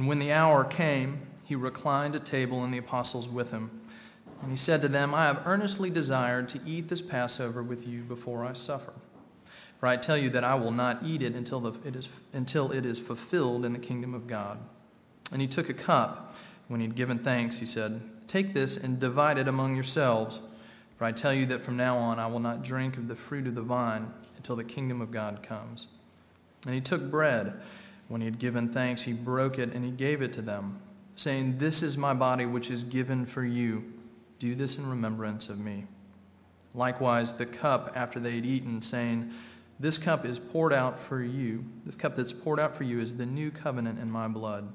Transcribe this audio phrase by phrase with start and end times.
[0.00, 3.70] And when the hour came, he reclined at table and the apostles with him.
[4.40, 8.00] And he said to them, I have earnestly desired to eat this Passover with you
[8.04, 8.94] before I suffer.
[9.78, 12.72] For I tell you that I will not eat it until, the, it, is, until
[12.72, 14.56] it is fulfilled in the kingdom of God.
[15.32, 16.34] And he took a cup.
[16.68, 20.40] When he had given thanks, he said, Take this and divide it among yourselves.
[20.96, 23.46] For I tell you that from now on I will not drink of the fruit
[23.46, 25.88] of the vine until the kingdom of God comes.
[26.64, 27.60] And he took bread.
[28.10, 30.80] When he had given thanks, he broke it and he gave it to them,
[31.14, 33.84] saying, This is my body, which is given for you.
[34.40, 35.86] Do this in remembrance of me.
[36.74, 39.30] Likewise, the cup after they had eaten, saying,
[39.78, 41.64] This cup is poured out for you.
[41.86, 44.72] This cup that's poured out for you is the new covenant in my blood.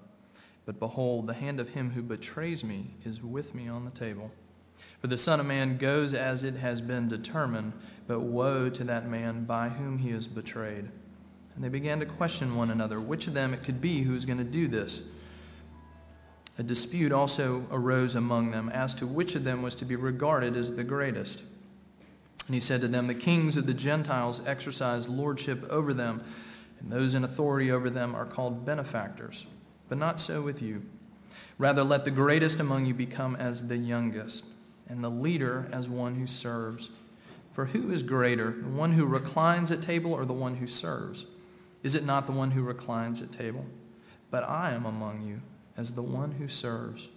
[0.66, 4.32] But behold, the hand of him who betrays me is with me on the table.
[5.02, 7.74] For the Son of Man goes as it has been determined,
[8.08, 10.90] but woe to that man by whom he is betrayed.
[11.56, 14.26] And they began to question one another which of them it could be who was
[14.26, 15.02] going to do this.
[16.58, 20.56] A dispute also arose among them as to which of them was to be regarded
[20.56, 21.44] as the greatest.
[22.48, 26.22] And he said to them, The kings of the Gentiles exercise lordship over them,
[26.80, 29.46] and those in authority over them are called benefactors.
[29.90, 30.82] But not so with you.
[31.58, 34.46] Rather, let the greatest among you become as the youngest,
[34.90, 36.90] and the leader as one who serves.
[37.54, 41.26] For who is greater, the one who reclines at table or the one who serves?
[41.86, 43.64] Is it not the one who reclines at table?
[44.32, 45.40] But I am among you
[45.78, 47.10] as the one who serves.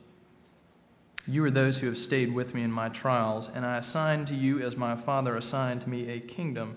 [1.26, 4.34] You are those who have stayed with me in my trials, and I assign to
[4.34, 6.76] you, as my Father assigned to me, a kingdom,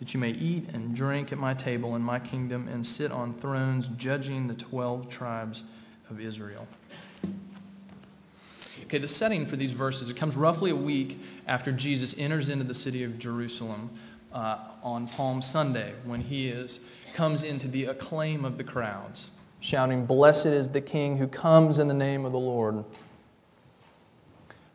[0.00, 3.32] that you may eat and drink at my table in my kingdom and sit on
[3.34, 5.62] thrones judging the twelve tribes
[6.10, 6.66] of Israel.
[8.82, 12.64] Okay, the setting for these verses, it comes roughly a week after Jesus enters into
[12.64, 13.90] the city of Jerusalem
[14.32, 16.80] on Palm Sunday when he is,
[17.14, 21.88] comes into the acclaim of the crowds, shouting, Blessed is the King who comes in
[21.88, 22.84] the name of the Lord.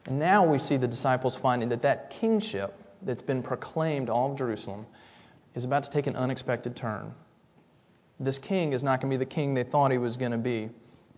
[0.06, 4.38] And now we see the disciples finding that that kingship that's been proclaimed all of
[4.38, 4.86] Jerusalem
[5.56, 7.14] is about to take an unexpected turn.
[8.20, 10.38] This king is not going to be the king they thought he was going to
[10.38, 10.70] be,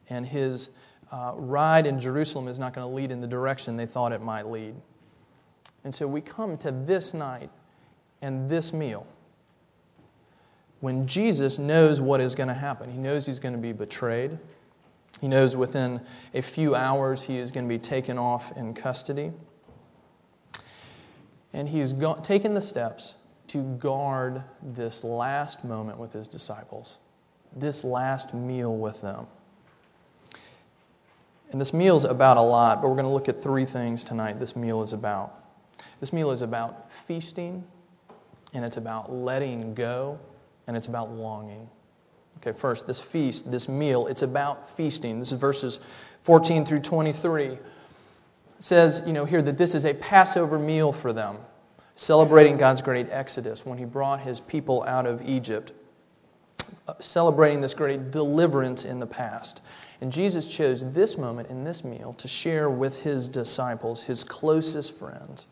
[0.10, 0.70] and his
[1.12, 4.22] uh, ride in Jerusalem is not going to lead in the direction they thought it
[4.22, 4.76] might lead.
[5.84, 7.50] And so we come to this night
[8.22, 9.06] and this meal.
[10.80, 14.38] When Jesus knows what is going to happen, he knows he's going to be betrayed.
[15.22, 16.02] He knows within
[16.34, 19.32] a few hours he is going to be taken off in custody.
[21.54, 23.16] And he's go- taken the steps
[23.48, 26.98] to guard this last moment with his disciples,
[27.56, 29.28] this last meal with them.
[31.52, 34.04] And this meal is about a lot, but we're going to look at three things
[34.04, 35.34] tonight this meal is about.
[36.02, 37.64] This meal is about feasting
[38.56, 40.18] and it's about letting go,
[40.68, 41.70] and it's about longing.
[42.38, 45.20] Okay, first, this feast, this meal, it's about feasting.
[45.20, 45.80] This is verses
[46.24, 47.46] 14 through 23.
[47.48, 47.60] It
[48.62, 51.36] says, you know, here that this is a Passover meal for them,
[51.98, 55.74] celebrating God's great exodus when He brought His people out of Egypt,
[56.88, 59.60] uh, celebrating this great deliverance in the past.
[60.00, 64.98] And Jesus chose this moment in this meal to share with His disciples, His closest
[64.98, 65.46] friends.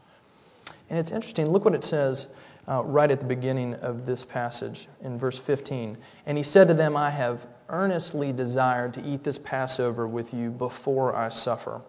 [0.89, 2.27] And it's interesting, look what it says
[2.67, 5.97] uh, right at the beginning of this passage in verse 15.
[6.25, 10.49] And he said to them, I have earnestly desired to eat this Passover with you
[10.49, 11.81] before I suffer.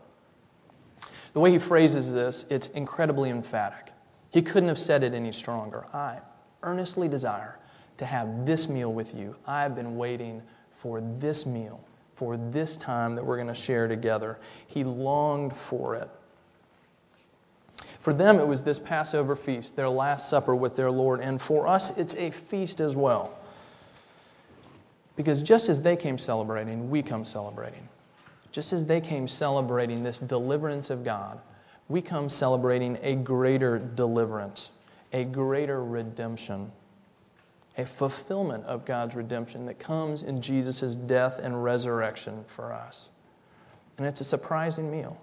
[1.33, 3.93] The way he phrases this, it's incredibly emphatic.
[4.31, 5.87] He couldn't have said it any stronger.
[5.93, 6.19] I
[6.63, 7.59] earnestly desire
[7.99, 9.37] to have this meal with you.
[9.47, 10.43] I've been waiting
[10.73, 11.81] for this meal,
[12.17, 14.39] for this time that we're going to share together.
[14.67, 16.09] He longed for it.
[18.05, 21.21] For them, it was this Passover feast, their Last Supper with their Lord.
[21.21, 23.33] And for us, it's a feast as well.
[25.17, 27.89] Because just as they came celebrating, we come celebrating.
[28.53, 31.41] Just as they came celebrating this deliverance of God,
[31.89, 34.69] we come celebrating a greater deliverance,
[35.15, 36.71] a greater redemption,
[37.79, 43.09] a fulfillment of God's redemption that comes in Jesus' death and resurrection for us.
[43.97, 45.19] And it's a surprising meal.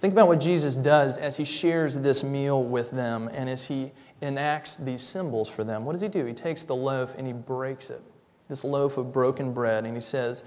[0.00, 3.92] Think about what Jesus does as he shares this meal with them and as he
[4.22, 5.84] enacts these symbols for them.
[5.84, 6.24] What does he do?
[6.24, 8.02] He takes the loaf and he breaks it,
[8.48, 10.42] this loaf of broken bread, and he says,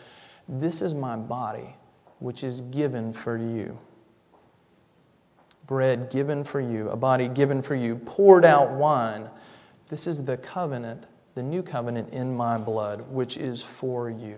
[0.48, 1.76] This is my body,
[2.20, 3.78] which is given for you.
[5.66, 9.30] Bread given for you, a body given for you, poured out wine.
[9.90, 11.06] This is the covenant,
[11.36, 14.38] the new covenant in my blood, which is for you.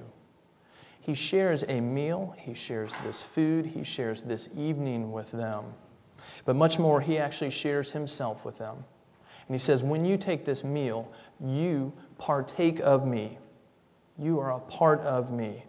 [1.09, 5.65] He shares a meal, he shares this food, he shares this evening with them.
[6.45, 8.75] But much more, he actually shares himself with them.
[9.47, 11.11] And he says, When you take this meal,
[11.43, 13.39] you partake of me.
[14.19, 15.63] You are a part of me.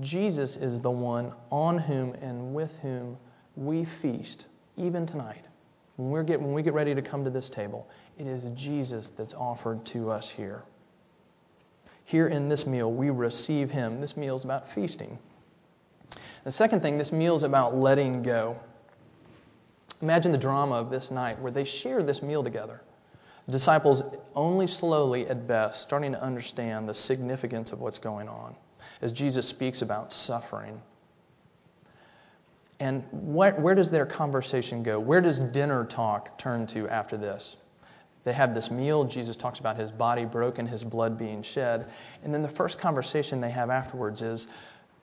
[0.00, 3.18] Jesus is the one on whom and with whom
[3.56, 4.46] we feast,
[4.78, 5.44] even tonight.
[5.96, 7.86] When, we get, when we get ready to come to this table,
[8.16, 10.62] it is Jesus that's offered to us here.
[12.10, 14.00] Here in this meal, we receive Him.
[14.00, 15.16] This meal is about feasting.
[16.42, 18.58] The second thing, this meal is about letting go.
[20.02, 22.80] Imagine the drama of this night where they share this meal together.
[23.46, 24.02] The disciples
[24.34, 28.56] only slowly, at best, starting to understand the significance of what's going on
[29.02, 30.82] as Jesus speaks about suffering.
[32.80, 34.98] And what, where does their conversation go?
[34.98, 37.56] Where does dinner talk turn to after this?
[38.24, 39.04] They have this meal.
[39.04, 41.90] Jesus talks about his body broken, his blood being shed.
[42.22, 44.46] And then the first conversation they have afterwards is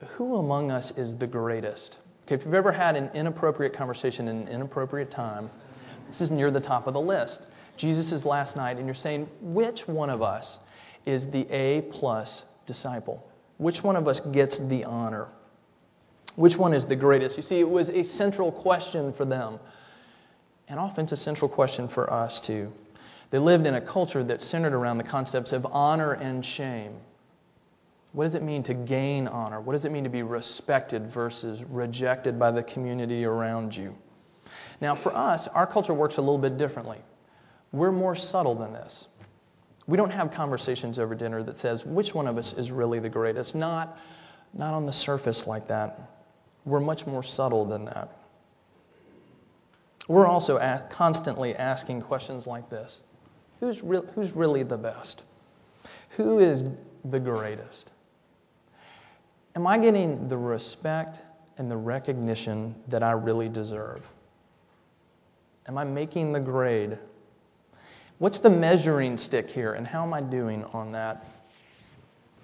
[0.06, 1.98] who among us is the greatest?
[2.26, 5.50] Okay, if you've ever had an inappropriate conversation in an inappropriate time,
[6.08, 7.50] this is near the top of the list.
[7.76, 10.60] Jesus' is last night, and you're saying, which one of us
[11.06, 13.26] is the A plus disciple?
[13.58, 15.28] Which one of us gets the honor?
[16.36, 17.38] Which one is the greatest?
[17.38, 19.60] You see, it was a central question for them,
[20.68, 22.72] and often it's a central question for us too.
[23.30, 26.94] They lived in a culture that centered around the concepts of honor and shame.
[28.14, 29.60] What does it mean to gain honor?
[29.60, 33.96] What does it mean to be respected versus rejected by the community around you?
[34.80, 37.00] Now, for us, our culture works a little bit differently.
[37.74, 39.08] We're more subtle than this.
[39.88, 43.10] We don't have conversations over dinner that says which one of us is really the
[43.10, 43.56] greatest.
[43.56, 43.98] Not,
[44.54, 46.00] not on the surface like that.
[46.66, 48.10] We're much more subtle than that.
[50.08, 50.58] We're also
[50.90, 53.02] constantly asking questions like this
[53.60, 55.24] who's, re- who's really the best?
[56.12, 56.64] Who is
[57.06, 57.92] the greatest?
[59.56, 61.20] Am I getting the respect
[61.58, 64.02] and the recognition that I really deserve?
[65.68, 66.98] Am I making the grade
[68.20, 71.24] What's the measuring stick here, and how am I doing on that?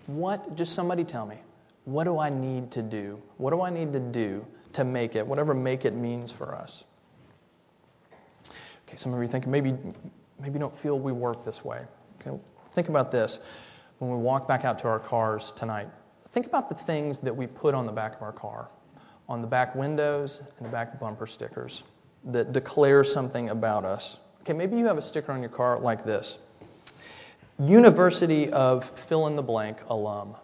[0.05, 1.37] What, just somebody tell me,
[1.85, 3.19] what do I need to do?
[3.37, 6.83] What do I need to do to make it, whatever make it means for us?
[8.87, 9.75] Okay, some of you think maybe,
[10.43, 11.81] maybe you don't feel we work this way.
[12.19, 12.37] Okay,
[12.73, 13.39] think about this
[13.99, 15.87] when we walk back out to our cars tonight.
[16.33, 18.67] Think about the things that we put on the back of our car,
[19.29, 21.83] on the back windows and the back bumper stickers
[22.25, 24.19] that declare something about us.
[24.41, 26.39] Okay, maybe you have a sticker on your car like this
[27.59, 30.35] University of fill in the blank alum.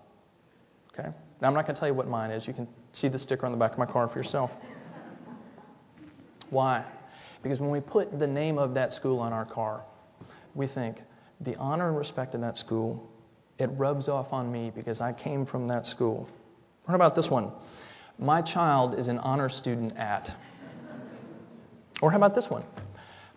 [0.93, 1.09] Okay?
[1.41, 2.47] Now, I'm not going to tell you what mine is.
[2.47, 4.55] You can see the sticker on the back of my car for yourself.
[6.49, 6.83] Why?
[7.41, 9.81] Because when we put the name of that school on our car,
[10.59, 10.97] we think
[11.39, 13.09] the honor and respect in that school,
[13.57, 16.27] it rubs off on me because I came from that school.
[16.83, 17.51] What about this one?
[18.19, 20.35] My child is an honor student at.
[22.01, 22.63] Or how about this one?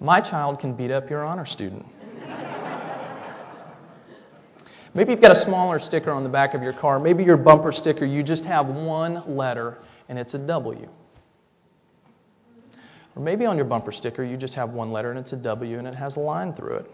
[0.00, 1.86] My child can beat up your honor student.
[4.94, 6.98] Maybe you've got a smaller sticker on the back of your car.
[6.98, 9.78] Maybe your bumper sticker, you just have one letter
[10.08, 10.88] and it's a W.
[13.14, 15.78] Or maybe on your bumper sticker, you just have one letter and it's a W
[15.78, 16.90] and it has a line through it.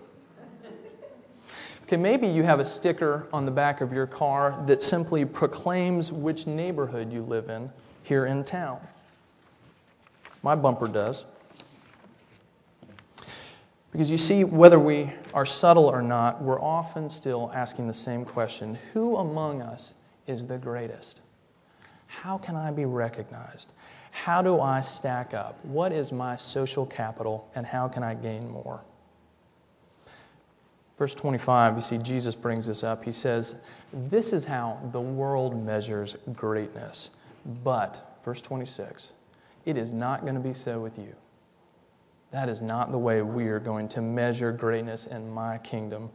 [1.89, 6.13] Okay, maybe you have a sticker on the back of your car that simply proclaims
[6.13, 7.71] which neighborhood you live in
[8.05, 8.79] here in town.
[10.43, 11.25] My bumper does.
[13.91, 18.23] Because you see, whether we are subtle or not, we're often still asking the same
[18.23, 19.95] question Who among us
[20.27, 21.21] is the greatest?
[22.07, 23.73] How can I be recognized?
[24.11, 25.59] How do I stack up?
[25.65, 28.83] What is my social capital, and how can I gain more?
[30.99, 33.05] Verse 25, you see, Jesus brings this up.
[33.05, 33.55] He says,
[33.93, 37.11] This is how the world measures greatness.
[37.63, 39.13] But, verse 26,
[39.65, 41.15] it is not going to be so with you.
[42.33, 46.11] That is not the way we are going to measure greatness in my kingdom.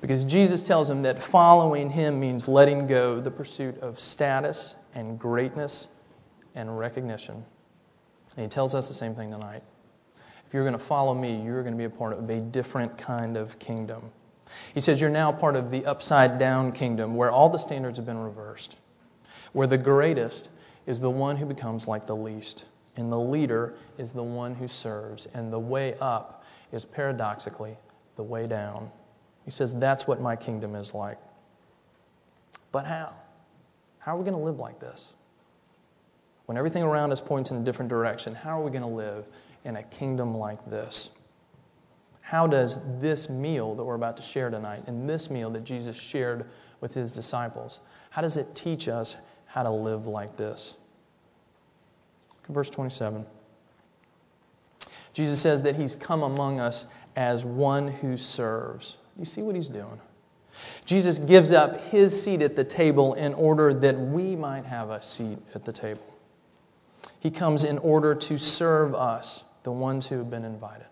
[0.00, 5.18] Because Jesus tells him that following him means letting go the pursuit of status and
[5.18, 5.88] greatness
[6.54, 7.44] and recognition.
[8.36, 9.62] And he tells us the same thing tonight.
[10.50, 12.98] If you're going to follow me, you're going to be a part of a different
[12.98, 14.02] kind of kingdom.
[14.74, 18.06] He says you're now part of the upside down kingdom where all the standards have
[18.06, 18.76] been reversed,
[19.52, 20.48] where the greatest
[20.86, 22.64] is the one who becomes like the least
[22.96, 27.76] and the leader is the one who serves, and the way up is paradoxically
[28.16, 28.90] the way down.
[29.44, 31.18] He says, That's what my kingdom is like.
[32.72, 33.14] But how?
[33.98, 35.14] How are we going to live like this?
[36.46, 39.24] When everything around us points in a different direction, how are we going to live
[39.64, 41.10] in a kingdom like this?
[42.20, 45.96] How does this meal that we're about to share tonight, and this meal that Jesus
[45.96, 46.46] shared
[46.80, 50.74] with his disciples, how does it teach us how to live like this?
[52.50, 53.24] verse 27.
[55.12, 56.86] Jesus says that he's come among us
[57.16, 58.96] as one who serves.
[59.18, 60.00] You see what he's doing?
[60.84, 65.02] Jesus gives up his seat at the table in order that we might have a
[65.02, 66.02] seat at the table.
[67.20, 70.86] He comes in order to serve us, the ones who have been invited.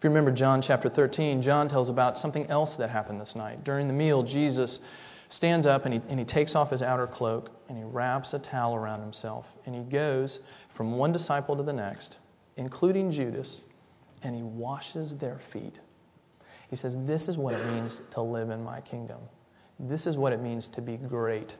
[0.00, 3.64] If you remember John chapter 13, John tells about something else that happened this night.
[3.64, 4.80] During the meal, Jesus
[5.28, 8.38] stands up and he, and he takes off his outer cloak and he wraps a
[8.38, 10.40] towel around himself and he goes
[10.74, 12.18] from one disciple to the next,
[12.56, 13.62] including Judas,
[14.22, 15.78] and he washes their feet.
[16.68, 19.18] He says, This is what it means to live in my kingdom.
[19.78, 21.56] This is what it means to be great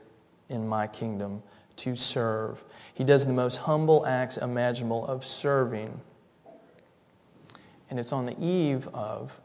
[0.49, 1.41] in my kingdom,
[1.77, 2.63] to serve.
[2.93, 5.99] He does the most humble acts imaginable of serving
[7.91, 9.37] and it's on the eve of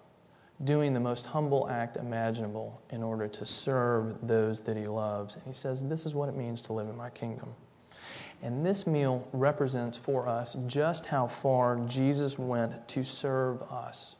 [0.65, 5.35] doing the most humble act imaginable in order to serve those that he loves.
[5.35, 7.49] And he says, This is what it means to live in my kingdom.
[8.43, 14.15] And this meal represents for us just how far Jesus went to serve us,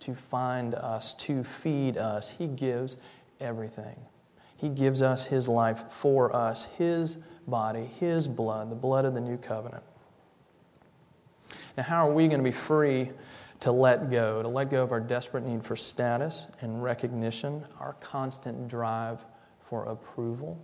[0.00, 2.28] to find us, to feed us.
[2.28, 2.96] He gives
[3.40, 3.96] everything.
[4.58, 9.20] He gives us His life for us, His body, His blood, the blood of the
[9.20, 9.84] new covenant.
[11.76, 13.10] Now, how are we going to be free
[13.60, 17.94] to let go, to let go of our desperate need for status and recognition, our
[18.00, 19.24] constant drive
[19.68, 20.60] for approval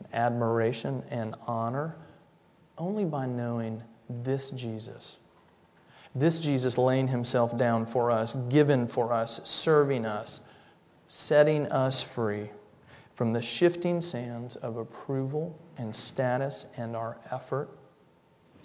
[0.00, 1.96] and admiration and honor?
[2.76, 3.80] Only by knowing
[4.24, 5.18] this Jesus.
[6.16, 10.40] This Jesus laying himself down for us, given for us, serving us,
[11.06, 12.50] setting us free
[13.16, 17.68] from the shifting sands of approval and status and our effort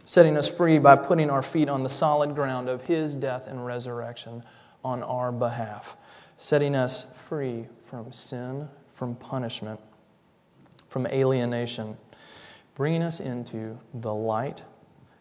[0.05, 3.65] setting us free by putting our feet on the solid ground of His death and
[3.65, 4.43] resurrection
[4.83, 5.95] on our behalf,
[6.37, 9.79] setting us free from sin, from punishment,
[10.89, 11.95] from alienation,
[12.75, 14.63] bringing us into the light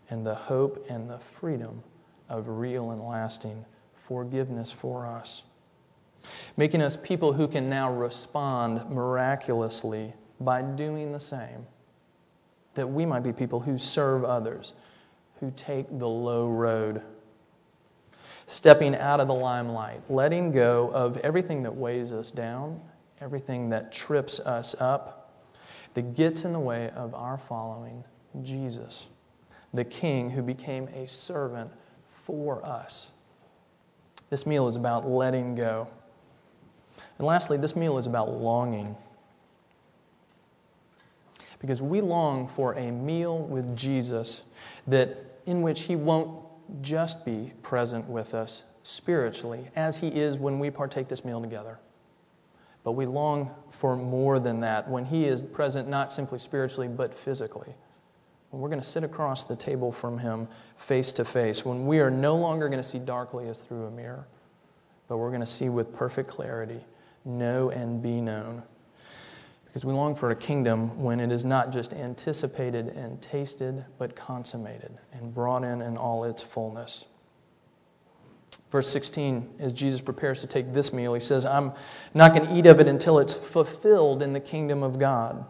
[0.08, 1.82] and the hope and the freedom
[2.28, 5.42] of real and lasting forgiveness for us.
[6.56, 11.66] Making us people who can now respond miraculously by doing the same
[12.74, 14.72] that we might be people who serve others,
[15.40, 17.02] who take the low road.
[18.46, 22.80] Stepping out of the limelight, letting go of everything that weighs us down,
[23.20, 25.44] everything that trips us up,
[25.94, 28.04] that gets in the way of our following
[28.42, 29.08] Jesus,
[29.74, 31.70] the King who became a servant
[32.24, 33.10] for us.
[34.30, 35.88] This meal is about letting go.
[37.20, 38.96] And lastly, this meal is about longing
[41.58, 44.40] because we long for a meal with Jesus
[44.86, 46.42] that in which he won't
[46.80, 51.78] just be present with us spiritually as he is when we partake this meal together.
[52.84, 57.14] But we long for more than that when he is present not simply spiritually but
[57.14, 57.74] physically.
[58.48, 60.48] When we're going to sit across the table from him
[60.78, 63.90] face to face, when we are no longer going to see darkly as through a
[63.90, 64.26] mirror,
[65.06, 66.82] but we're going to see with perfect clarity,
[67.24, 68.62] know and be known.
[69.66, 74.16] Because we long for a kingdom when it is not just anticipated and tasted, but
[74.16, 77.04] consummated and brought in in all its fullness.
[78.72, 81.72] Verse 16, as Jesus prepares to take this meal, he says, I'm
[82.14, 85.44] not going to eat of it until it's fulfilled in the kingdom of God.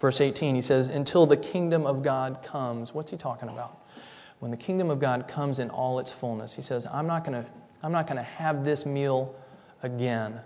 [0.00, 2.92] Verse 18, he says, Until the kingdom of God comes.
[2.92, 3.86] What's he talking about?
[4.40, 7.40] When the kingdom of God comes in all its fullness, he says, I'm not going
[7.40, 7.48] to,
[7.84, 9.36] I'm not going to have this meal
[9.82, 10.40] again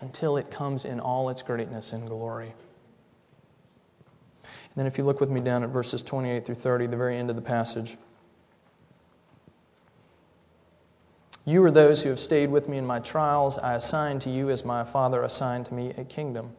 [0.00, 2.52] until it comes in all its greatness and glory.
[4.42, 7.16] And then, if you look with me down at verses 28 through 30, the very
[7.16, 7.96] end of the passage.
[11.46, 13.56] You are those who have stayed with me in my trials.
[13.56, 16.50] I assign to you, as my Father assigned to me, a kingdom,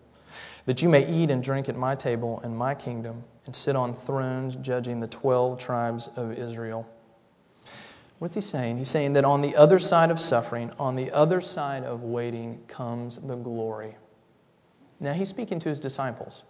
[0.65, 3.93] that you may eat and drink at my table in my kingdom, and sit on
[3.93, 6.87] thrones judging the twelve tribes of Israel.
[8.19, 8.79] What's he saying?
[8.79, 12.59] He's saying that on the other side of suffering, on the other side of waiting,
[12.67, 13.95] comes the glory.
[14.99, 16.41] Now, he's speaking to his disciples,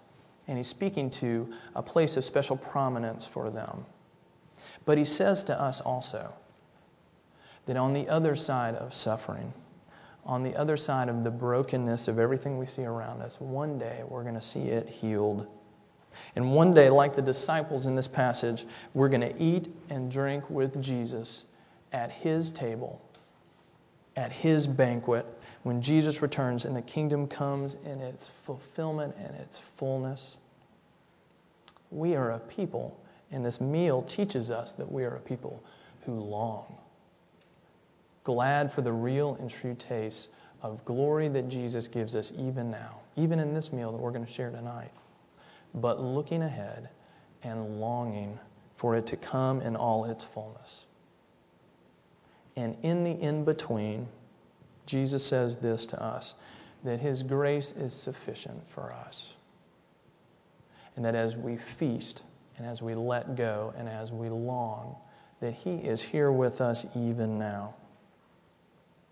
[0.47, 3.85] and he's speaking to a place of special prominence for them.
[4.85, 6.33] But he says to us also
[7.65, 9.51] that on the other side of suffering,
[10.25, 14.03] on the other side of the brokenness of everything we see around us, one day
[14.07, 15.45] we're going to see it healed.
[16.37, 20.49] And one day, like the disciples in this passage, we're going to eat and drink
[20.49, 21.43] with Jesus
[21.93, 23.01] at his table,
[24.15, 25.25] at his banquet,
[25.63, 30.37] when Jesus returns and the kingdom comes in its fulfillment and its fullness.
[31.91, 32.99] We are a people,
[33.31, 35.61] and this meal teaches us that we are a people
[36.05, 36.65] who long.
[38.23, 40.29] Glad for the real and true taste
[40.61, 44.25] of glory that Jesus gives us even now, even in this meal that we're going
[44.25, 44.91] to share tonight.
[45.75, 46.89] But looking ahead
[47.43, 48.37] and longing
[48.75, 50.85] for it to come in all its fullness.
[52.57, 54.07] And in the in between,
[54.87, 56.33] Jesus says this to us
[56.83, 59.33] that His grace is sufficient for us.
[60.95, 62.23] And that as we feast
[62.57, 64.95] and as we let go and as we long,
[65.39, 67.75] that He is here with us even now.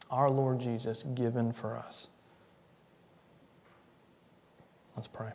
[0.10, 2.08] Our Lord Jesus given for us.
[4.96, 5.32] Let's pray.